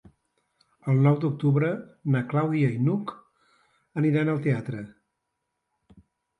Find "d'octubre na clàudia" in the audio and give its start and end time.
1.25-2.73